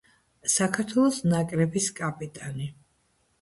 საქართველოს 0.53 1.19
ნაკრების 1.33 1.91
კაპიტანი. 2.01 2.67